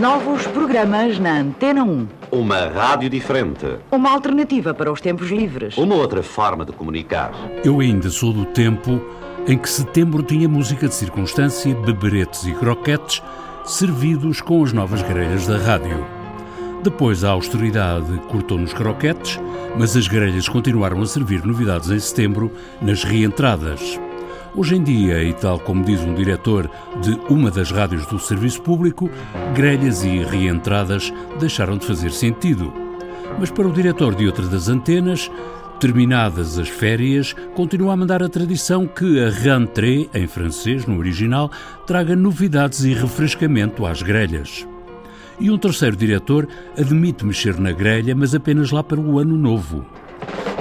[0.00, 2.08] Novos programas na Antena 1.
[2.32, 3.66] Uma rádio diferente.
[3.92, 5.76] Uma alternativa para os tempos livres.
[5.76, 7.30] Uma outra forma de comunicar.
[7.62, 8.98] Eu ainda sou do tempo
[9.46, 13.22] em que setembro tinha música de circunstância, beberetes e croquetes
[13.66, 16.02] servidos com as novas grelhas da rádio.
[16.82, 19.38] Depois a austeridade cortou nos croquetes,
[19.76, 24.00] mas as grelhas continuaram a servir novidades em setembro nas reentradas.
[24.52, 26.68] Hoje em dia, e tal como diz um diretor
[27.00, 29.08] de uma das rádios do serviço público,
[29.54, 32.72] grelhas e reentradas deixaram de fazer sentido.
[33.38, 35.30] Mas para o diretor de outra das antenas,
[35.78, 41.48] terminadas as férias, continua a mandar a tradição que a rentrée, em francês, no original,
[41.86, 44.66] traga novidades e refrescamento às grelhas.
[45.38, 49.86] E um terceiro diretor admite mexer na grelha, mas apenas lá para o ano novo.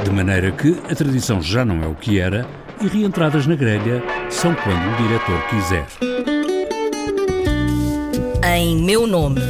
[0.04, 2.48] De maneira que a tradição já não é o que era
[2.82, 5.86] e reentradas na grelha são quando o diretor quiser.
[8.56, 9.42] Em meu nome.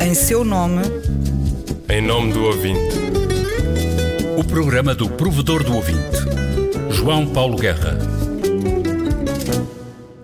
[0.00, 0.82] Em seu nome.
[1.88, 2.96] Em nome do ouvinte.
[4.36, 6.18] O programa do provedor do ouvinte.
[6.90, 8.11] João Paulo Guerra.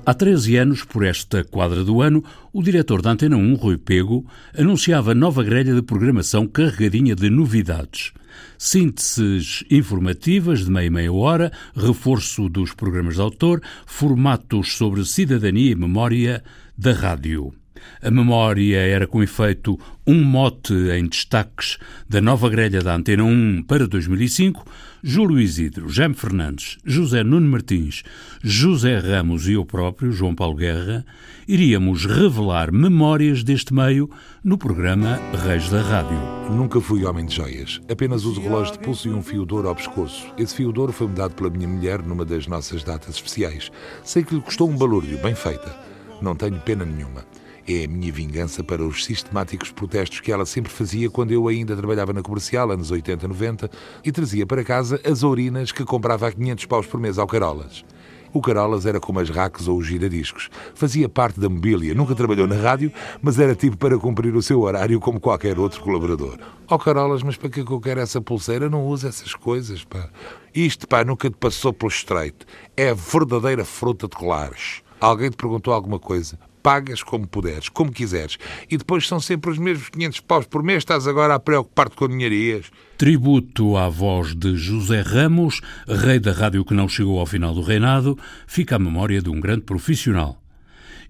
[0.09, 4.25] Há 13 anos, por esta quadra do ano, o diretor da Antena 1, Rui Pego,
[4.57, 8.15] anunciava nova grelha de programação carregadinha de novidades.
[8.57, 15.73] Sínteses informativas de meia e meia hora, reforço dos programas de autor, formatos sobre cidadania
[15.73, 16.43] e memória
[16.75, 17.53] da rádio.
[18.01, 21.77] A memória era, com efeito, um mote em destaques
[22.09, 24.65] da nova grelha da Antena 1 para 2005.
[25.03, 28.03] Júlio Isidro, Jaime Fernandes, José Nuno Martins,
[28.43, 31.07] José Ramos e eu próprio, João Paulo Guerra,
[31.47, 34.11] iríamos revelar memórias deste meio
[34.43, 36.19] no programa Reis da Rádio.
[36.51, 39.69] Nunca fui homem de joias, apenas uso relógio de pulso e um fio de ouro
[39.69, 40.27] ao pescoço.
[40.37, 43.71] Esse fio de ouro foi-me dado pela minha mulher numa das nossas datas especiais.
[44.03, 45.77] Sei que lhe custou um balúrdio, bem feita.
[46.21, 47.25] Não tenho pena nenhuma.
[47.71, 51.77] É a minha vingança para os sistemáticos protestos que ela sempre fazia quando eu ainda
[51.77, 53.71] trabalhava na comercial, anos 80, 90,
[54.03, 57.85] e trazia para casa as ourinas que comprava a 500 paus por mês ao Carolas.
[58.33, 60.49] O Carolas era como as racks ou os giradiscos.
[60.75, 62.91] Fazia parte da mobília, nunca trabalhou na rádio,
[63.21, 66.39] mas era tipo para cumprir o seu horário como qualquer outro colaborador.
[66.71, 68.71] Ó oh, Carolas, mas para que eu quero essa pulseira?
[68.71, 70.09] Não usa essas coisas, pá.
[70.55, 72.47] Isto, pá, nunca te passou pelo estreito.
[72.75, 74.83] É a verdadeira fruta de colares.
[74.99, 76.39] Alguém te perguntou alguma coisa?
[76.69, 78.37] Pagas como puderes, como quiseres,
[78.71, 82.07] e depois são sempre os mesmos 500 paus por mês, estás agora a preocupar-te com
[82.07, 82.67] dinheirias.
[82.99, 87.63] Tributo à voz de José Ramos, rei da rádio que não chegou ao final do
[87.63, 90.43] reinado, fica a memória de um grande profissional.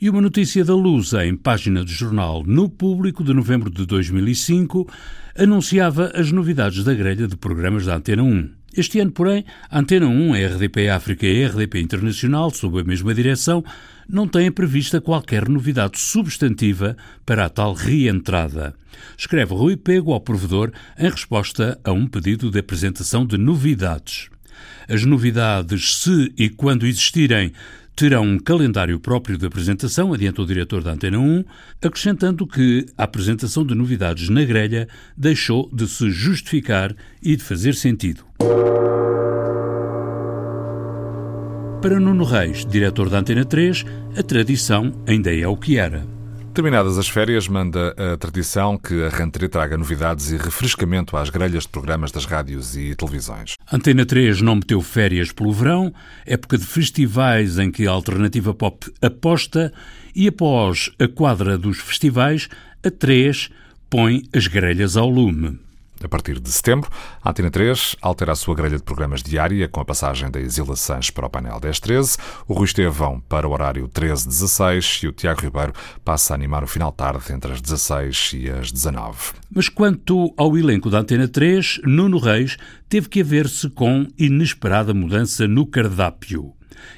[0.01, 4.89] E uma notícia da Luz em página de jornal no Público de novembro de 2005
[5.37, 8.58] anunciava as novidades da grelha de programas da Antena 1.
[8.79, 12.85] Este ano, porém, a Antena 1, a RDP África e a RDP Internacional, sob a
[12.85, 13.65] mesma direção,
[14.09, 16.97] não têm prevista qualquer novidade substantiva
[17.27, 18.73] para a tal reentrada.
[19.17, 24.31] Escreve Rui Pego ao provedor em resposta a um pedido de apresentação de novidades.
[24.89, 27.53] As novidades, se e quando existirem,
[27.97, 31.45] terão um calendário próprio de apresentação, adiantou o diretor da Antena 1,
[31.83, 37.75] acrescentando que a apresentação de novidades na grelha deixou de se justificar e de fazer
[37.75, 38.28] sentido.
[41.81, 43.85] Para Nuno Reis, diretor da Antena 3,
[44.17, 46.05] a tradição ainda é o que era.
[46.53, 51.63] Terminadas as férias, manda a tradição que a rentrée traga novidades e refrescamento às grelhas
[51.63, 53.55] de programas das rádios e televisões.
[53.73, 55.95] Antena 3 não meteu férias pelo verão,
[56.27, 59.73] época de festivais em que a alternativa pop aposta
[60.17, 62.49] e após a quadra dos festivais,
[62.85, 63.51] a 3
[63.89, 65.61] põe as grelhas ao lume.
[66.03, 66.89] A partir de setembro,
[67.23, 70.77] a Antena 3 altera a sua grelha de programas diária com a passagem da Isila
[70.77, 75.41] Sanches para o painel 10-13, o Rui Estevão para o horário 13-16 e o Tiago
[75.41, 75.73] Ribeiro
[76.05, 79.33] passa a animar o final tarde entre as 16 e as 19.
[79.53, 82.57] Mas quanto ao elenco da Antena 3, Nuno Reis
[82.89, 86.55] teve que haver-se com inesperada mudança no cardápio.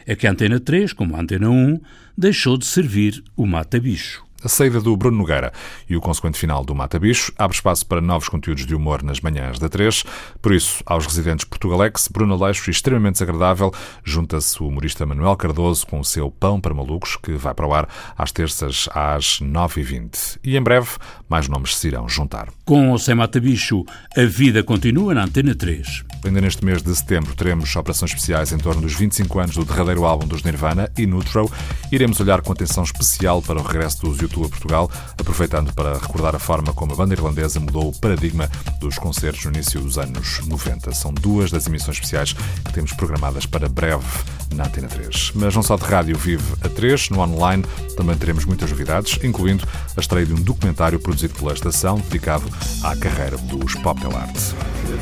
[0.06, 1.80] É que a Antena 3, como a Antena 1,
[2.16, 4.29] deixou de servir o mata-bicho.
[4.42, 5.52] A saída do Bruno Nogueira
[5.86, 9.20] e o consequente final do Mata Bicho abre espaço para novos conteúdos de humor nas
[9.20, 10.02] manhãs da 3.
[10.40, 13.70] Por isso, aos residentes Portugalex, Bruno Aleixo, extremamente desagradável,
[14.02, 17.74] junta-se o humorista Manuel Cardoso com o seu Pão para Malucos, que vai para o
[17.74, 20.38] ar às terças às 9h20.
[20.42, 20.88] E em breve,
[21.28, 22.48] mais nomes se irão juntar.
[22.64, 23.84] Com o Sem Mata Bicho,
[24.16, 26.04] a vida continua na Antena 3.
[26.24, 30.04] Ainda neste mês de setembro teremos operações especiais em torno dos 25 anos do derradeiro
[30.04, 31.50] álbum dos Nirvana, Inutro.
[31.90, 36.34] Iremos olhar com atenção especial para o regresso dos U2 a Portugal, aproveitando para recordar
[36.34, 38.48] a forma como a banda irlandesa mudou o paradigma
[38.78, 40.92] dos concertos no início dos anos 90.
[40.94, 44.06] São duas das emissões especiais que temos programadas para breve
[44.54, 45.32] na Antena 3.
[45.34, 47.64] Mas não só de rádio vive a 3, no online
[47.96, 49.66] também teremos muitas novidades, incluindo
[49.96, 52.44] a estreia de um documentário produzido pela estação dedicado
[52.82, 54.36] à carreira dos Pop Art.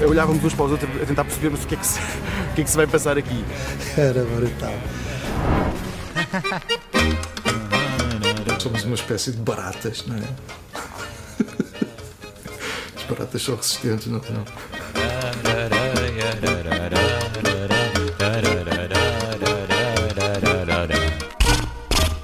[0.07, 1.99] Olhávamos uns para os outros a tentar percebermos o que é que se,
[2.53, 3.45] o que é que se vai passar aqui.
[3.97, 4.75] Era brutal.
[8.59, 10.23] Somos uma espécie de baratas, não é?
[12.97, 14.45] As baratas são resistentes, não, não.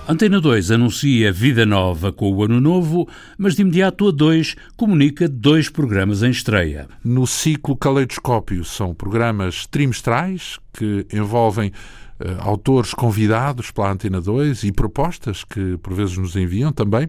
[0.07, 3.09] Antena 2 anuncia vida nova com o ano novo,
[3.39, 6.87] mas de imediato a 2 comunica dois programas em estreia.
[7.03, 11.73] No ciclo Caleidoscópio são programas trimestrais que envolvem
[12.39, 17.09] autores convidados pela Antena 2 e propostas que por vezes nos enviam também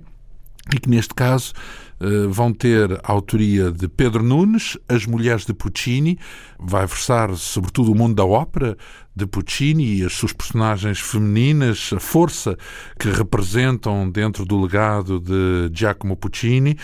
[0.73, 1.53] e que neste caso
[1.99, 6.17] uh, vão ter a autoria de Pedro Nunes, As Mulheres de Puccini,
[6.59, 8.75] vai versar sobretudo o mundo da ópera
[9.15, 12.57] de Puccini e as suas personagens femininas, a força
[12.99, 16.77] que representam dentro do legado de Giacomo Puccini.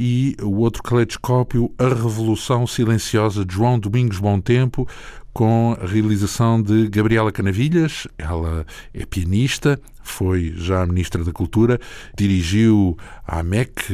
[0.00, 4.88] E o outro caleidoscópio, A Revolução Silenciosa de João Domingos Bom Tempo,
[5.36, 8.08] com a realização de Gabriela Canavilhas.
[8.16, 11.78] Ela é pianista, foi já Ministra da Cultura,
[12.16, 12.96] dirigiu
[13.26, 13.92] a AMEC,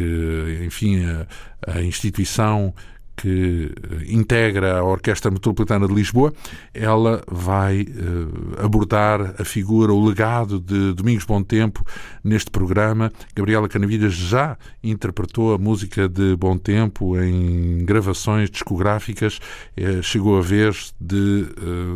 [0.64, 1.26] enfim, a,
[1.66, 2.72] a instituição
[3.16, 6.32] que eh, integra a Orquestra Metropolitana de Lisboa,
[6.74, 11.84] ela vai uh, abordar a figura, o legado de Domingos Bom Tempo
[12.24, 13.12] neste programa.
[13.34, 19.38] Gabriela Canavilhas já interpretou a música de Bom Tempo em gravações discográficas.
[19.78, 21.46] Uh, chegou a vez de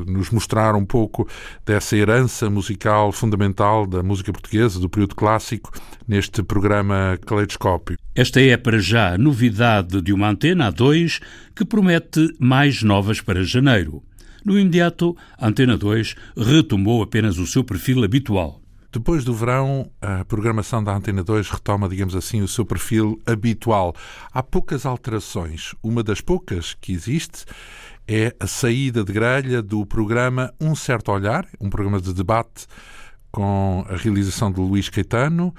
[0.06, 1.28] nos mostrar um pouco
[1.64, 5.70] dessa herança musical fundamental da música portuguesa, do período clássico,
[6.06, 7.96] neste programa Caleidoscópio.
[8.14, 11.05] Esta é, para já, a novidade de uma antena a dois
[11.54, 14.02] que promete mais novas para janeiro.
[14.44, 18.60] No imediato, a Antena 2 retomou apenas o seu perfil habitual.
[18.92, 23.94] Depois do verão, a programação da Antena 2 retoma, digamos assim, o seu perfil habitual.
[24.32, 25.74] Há poucas alterações.
[25.82, 27.44] Uma das poucas que existe
[28.08, 32.66] é a saída de grelha do programa Um Certo Olhar, um programa de debate
[33.30, 35.52] com a realização de Luís Caetano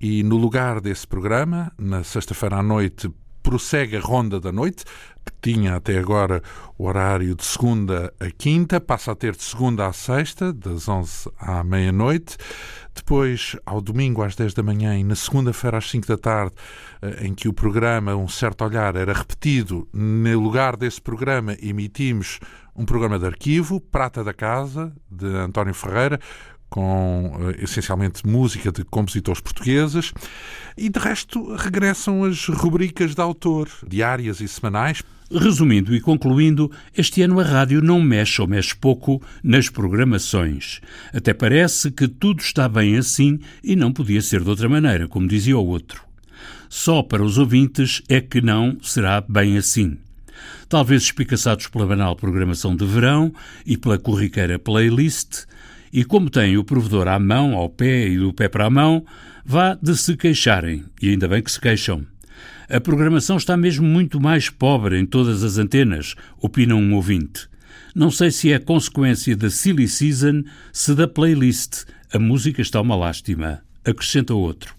[0.00, 3.10] e no lugar desse programa, na sexta-feira à noite,
[3.44, 4.84] prossegue a Ronda da Noite,
[5.24, 6.42] que tinha até agora
[6.76, 11.30] o horário de segunda a quinta, passa a ter de segunda a sexta, das 11
[11.38, 12.36] à meia-noite.
[12.94, 16.54] Depois, ao domingo às 10 da manhã e na segunda-feira às 5 da tarde,
[17.02, 22.40] eh, em que o programa Um Certo Olhar era repetido, no lugar desse programa emitimos
[22.74, 26.18] um programa de arquivo, Prata da Casa, de António Ferreira,
[26.74, 30.12] com eh, essencialmente música de compositores portugueses,
[30.76, 35.00] e de resto regressam as rubricas de autor, diárias e semanais.
[35.30, 40.80] Resumindo e concluindo, este ano a rádio não mexe ou mexe pouco nas programações.
[41.12, 45.28] Até parece que tudo está bem assim e não podia ser de outra maneira, como
[45.28, 46.02] dizia o outro.
[46.68, 49.96] Só para os ouvintes é que não será bem assim.
[50.68, 53.32] Talvez espicaçados pela banal programação de verão
[53.64, 55.46] e pela corriqueira playlist,
[55.94, 59.06] e como tem o provedor à mão, ao pé e do pé para a mão,
[59.46, 62.04] vá de se queixarem, e ainda bem que se queixam.
[62.68, 67.48] A programação está mesmo muito mais pobre em todas as antenas, opina um ouvinte.
[67.94, 71.84] Não sei se é consequência da Silly Season, se da playlist.
[72.12, 74.74] A música está uma lástima, acrescenta outro.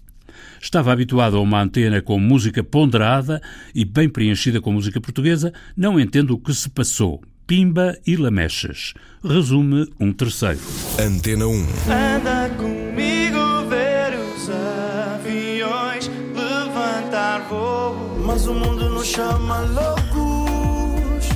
[0.60, 3.40] Estava habituado a uma antena com música ponderada
[3.74, 7.22] e bem preenchida com música portuguesa, não entendo o que se passou.
[7.46, 8.92] Pimba e Lamechas.
[9.22, 10.58] Resume um terceiro.
[10.98, 11.66] Antena 1.
[11.86, 18.18] Anda comigo ver os aviões levantar voo.
[18.26, 21.28] Mas o mundo nos chama loucos.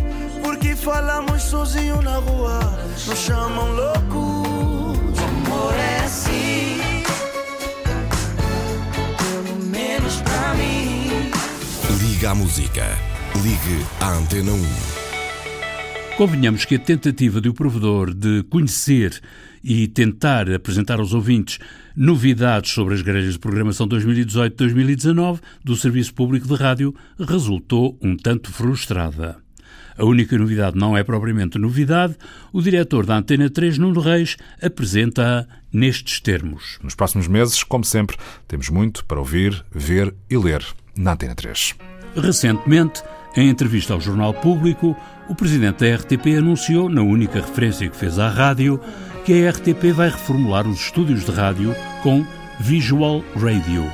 [0.43, 2.59] Porque falamos sozinho na rua.
[3.07, 5.17] Nos chamam loucos.
[5.21, 6.81] Amor é assim.
[9.17, 11.31] Pelo menos pra mim.
[12.01, 12.99] Liga a música.
[13.45, 15.00] Ligue à Antena 1.
[16.21, 19.19] Convenhamos que a tentativa do provedor de conhecer
[19.65, 21.59] e tentar apresentar aos ouvintes
[21.97, 28.53] novidades sobre as grelhas de programação 2018-2019 do Serviço Público de Rádio resultou um tanto
[28.53, 29.39] frustrada.
[29.97, 32.17] A única novidade não é propriamente novidade,
[32.53, 36.79] o diretor da Antena 3, Nuno Reis, apresenta-a nestes termos.
[36.83, 40.63] Nos próximos meses, como sempre, temos muito para ouvir, ver e ler
[40.95, 41.77] na Antena 3.
[42.15, 43.03] Recentemente,
[43.37, 44.97] em entrevista ao Jornal Público,
[45.29, 48.81] o presidente da RTP anunciou, na única referência que fez à rádio,
[49.25, 52.25] que a RTP vai reformular os estúdios de rádio com
[52.59, 53.85] Visual Radio.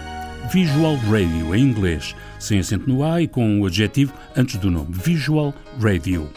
[0.53, 4.89] Visual Radio, em inglês, sem acento no A e com o adjetivo antes do nome,
[4.91, 6.31] Visual Radio.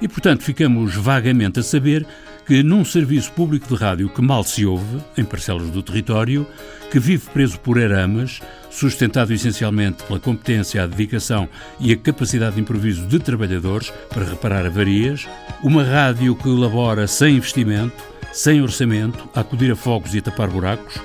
[0.00, 2.06] E, portanto, ficamos vagamente a saber
[2.46, 6.46] que num serviço público de rádio que mal se ouve, em parcelas do território,
[6.90, 11.48] que vive preso por aramas, sustentado essencialmente pela competência, a dedicação
[11.80, 15.26] e a capacidade de improviso de trabalhadores para reparar avarias,
[15.62, 20.48] uma rádio que elabora sem investimento, sem orçamento, a acudir a fogos e a tapar
[20.48, 21.00] buracos,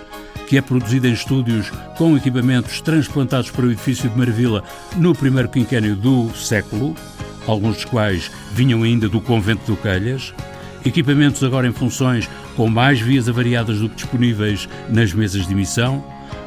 [0.48, 4.64] que é produzida em estúdios com equipamentos transplantados para o edifício de Marvila
[4.98, 6.96] no primeiro quinquênio do século,
[7.48, 10.34] alguns dos quais vinham ainda do convento do Calhas,
[10.86, 16.04] equipamentos agora em funções com mais vias avariadas do que disponíveis nas mesas de emissão,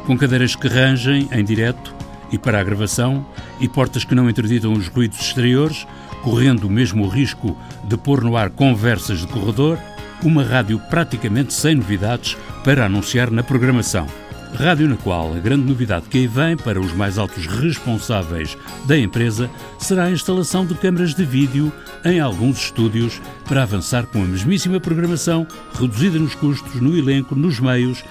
[0.07, 1.93] com cadeiras que rangem em direto
[2.31, 3.27] e para a gravação
[3.61, 5.87] e portas que não interditam os ruídos exteriores,
[6.23, 9.79] correndo mesmo o risco de pôr no ar conversas de corredor,
[10.23, 14.07] uma rádio praticamente sem novidades para anunciar na programação.
[14.55, 18.97] Rádio na qual a grande novidade que aí vem para os mais altos responsáveis da
[18.97, 21.73] empresa será a instalação de câmaras de vídeo
[22.05, 25.47] em alguns estúdios para avançar com a mesmíssima programação,
[25.79, 28.03] reduzida nos custos, no elenco, nos meios,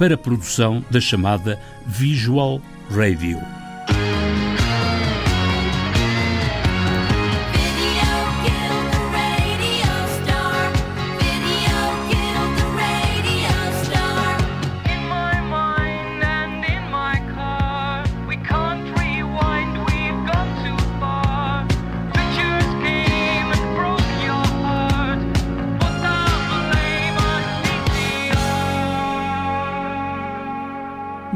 [0.00, 2.58] para a produção da chamada Visual
[2.90, 3.59] Radio.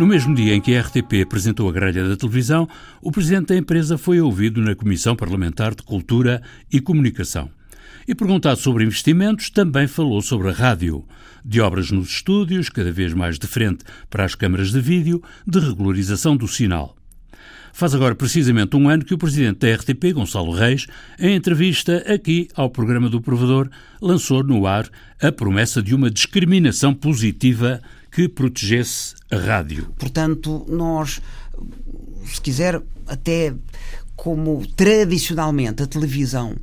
[0.04, 2.68] No mesmo dia em que a RTP apresentou a grelha da televisão,
[3.00, 7.50] o presidente da empresa foi ouvido na Comissão Parlamentar de Cultura e Comunicação.
[8.06, 11.06] E perguntado sobre investimentos, também falou sobre a rádio,
[11.42, 15.58] de obras nos estúdios, cada vez mais de frente para as câmaras de vídeo, de
[15.58, 16.94] regularização do sinal.
[17.76, 20.86] Faz agora precisamente um ano que o presidente da RTP, Gonçalo Reis,
[21.18, 23.68] em entrevista aqui ao programa do Provedor,
[24.00, 24.88] lançou no ar
[25.20, 27.80] a promessa de uma discriminação positiva
[28.12, 29.92] que protegesse a rádio.
[29.98, 31.20] Portanto, nós,
[32.24, 33.52] se quiser, até
[34.14, 36.54] como tradicionalmente a televisão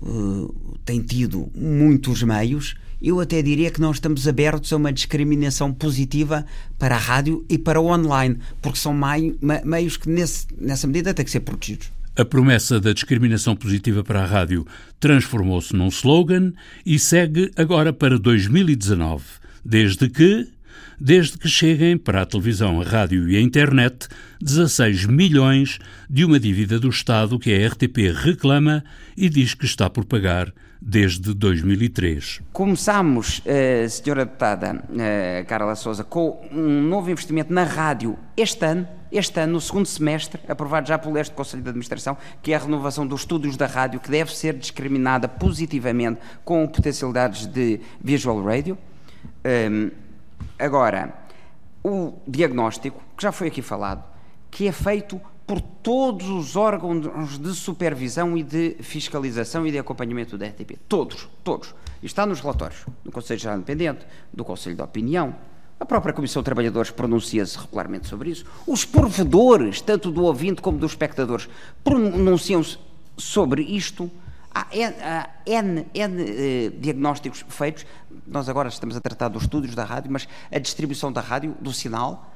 [0.00, 5.72] uh, tem tido muitos meios, eu até diria que nós estamos abertos a uma discriminação
[5.72, 6.46] positiva
[6.78, 8.94] para a rádio e para o online, porque são
[9.64, 11.90] meios que, nesse, nessa medida, têm que ser protegidos.
[12.16, 14.66] A promessa da discriminação positiva para a rádio
[14.98, 16.52] transformou-se num slogan
[16.84, 19.22] e segue agora para 2019,
[19.62, 20.48] desde que
[20.98, 24.08] desde que cheguem para a televisão, a rádio e a internet
[24.40, 28.82] 16 milhões de uma dívida do Estado que a RTP reclama
[29.14, 30.50] e diz que está por pagar
[30.80, 32.42] desde 2003.
[32.52, 38.88] Começámos, uh, senhora deputada uh, Carla Souza, com um novo investimento na rádio este ano,
[39.10, 42.58] este ano, no segundo semestre, aprovado já pelo este Conselho de Administração, que é a
[42.58, 48.76] renovação dos estúdios da rádio, que deve ser discriminada positivamente com potencialidades de visual radio.
[49.44, 49.90] Um, ehm,
[50.58, 51.12] Agora,
[51.84, 54.02] o diagnóstico, que já foi aqui falado,
[54.50, 60.36] que é feito por todos os órgãos de supervisão e de fiscalização e de acompanhamento
[60.36, 60.76] da RTP.
[60.88, 61.72] Todos, todos.
[62.02, 65.36] E está nos relatórios do Conselho Geral Independente, do Conselho de Opinião.
[65.78, 68.44] A própria Comissão de Trabalhadores pronuncia-se regularmente sobre isso.
[68.66, 71.48] Os provedores, tanto do ouvinte como dos espectadores,
[71.84, 72.78] pronunciam-se
[73.16, 74.10] sobre isto.
[74.52, 74.66] Há
[75.44, 77.86] N, N, eh, diagnósticos feitos.
[78.26, 81.72] Nós agora estamos a tratar dos estúdios da rádio, mas a distribuição da rádio, do
[81.72, 82.32] sinal,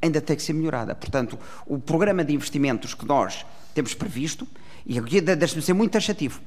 [0.00, 0.94] ainda tem que ser melhorada.
[0.94, 4.46] Portanto, o programa de investimentos que nós temos previsto,
[4.86, 6.40] e aqui deixe-me ser muito taxativo,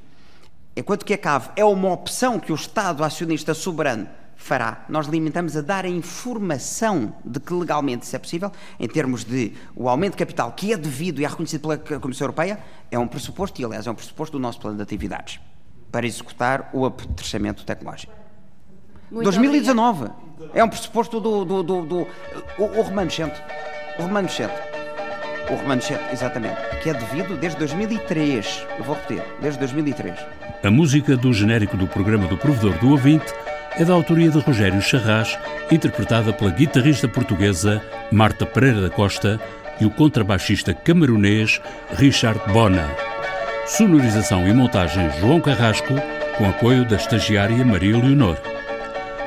[0.76, 4.84] enquanto que a CAV é uma opção que o Estado acionista soberano fará.
[4.88, 9.52] Nós limitamos a dar a informação de que legalmente isso é possível, em termos de
[9.76, 12.58] o aumento de capital que é devido e é reconhecido pela Comissão Europeia,
[12.90, 15.38] é um pressuposto, e aliás é um pressuposto do nosso plano de atividades,
[15.92, 18.12] para executar o apetrechamento tecnológico.
[19.10, 20.21] Muito 2019 obrigado.
[20.54, 22.08] É um pressuposto do, do, do, do
[22.58, 23.40] o, o remanescente.
[23.98, 24.54] O remanescente.
[25.50, 26.56] O remanescente, exatamente.
[26.82, 28.66] Que é devido desde 2003.
[28.78, 30.18] Eu vou repetir, desde 2003.
[30.62, 33.32] A música do genérico do programa do Provedor do Ouvinte
[33.76, 35.38] é da autoria de Rogério Charras,
[35.70, 39.40] interpretada pela guitarrista portuguesa Marta Pereira da Costa
[39.80, 41.60] e o contrabaixista camerunês
[41.94, 42.88] Richard Bona.
[43.66, 45.94] Sonorização e montagem João Carrasco,
[46.36, 48.36] com apoio da estagiária Maria Leonor.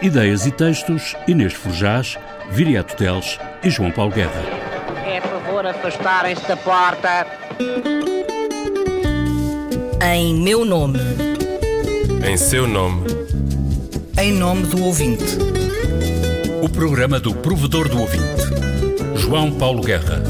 [0.02, 2.18] Ideias e textos Inês Forjás,
[2.52, 4.42] Viriato Teles e João Paulo Guerra.
[5.06, 7.28] É favor afastarem-se da porta.
[10.14, 11.00] Em meu nome.
[12.28, 13.25] Em seu nome
[14.18, 15.38] em nome do ouvinte.
[16.62, 18.24] O programa do provedor do ouvinte
[19.16, 20.24] João Paulo Guerra.